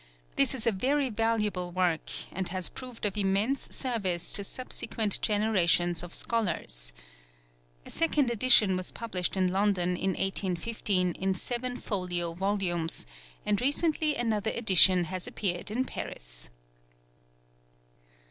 This 0.35 0.55
is 0.55 0.65
a 0.65 0.71
very 0.71 1.09
valuable 1.11 1.71
work, 1.71 2.09
and 2.31 2.49
has 2.49 2.69
proved 2.69 3.05
of 3.05 3.15
immense 3.15 3.67
service 3.75 4.33
to 4.33 4.43
subsequent 4.43 5.21
generations 5.21 6.01
of 6.01 6.15
scholars. 6.15 6.91
A 7.85 7.91
second 7.91 8.31
edition 8.31 8.75
was 8.75 8.91
published 8.91 9.37
in 9.37 9.49
London 9.53 9.89
in 9.89 10.13
1815 10.15 11.11
in 11.11 11.35
seven 11.35 11.77
folio 11.77 12.33
volumes, 12.33 13.05
and 13.45 13.61
recently 13.61 14.15
another 14.15 14.49
edition 14.49 15.03
has 15.03 15.27
appeared 15.27 15.69
in 15.69 15.85
Paris. 15.85 16.49